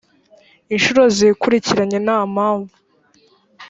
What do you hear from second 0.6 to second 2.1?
inshuro zikurikiranye nt